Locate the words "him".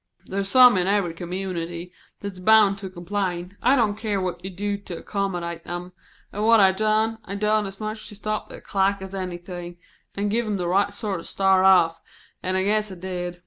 10.47-10.57